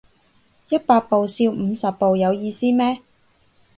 [0.69, 3.03] 一百步笑五十步有意思咩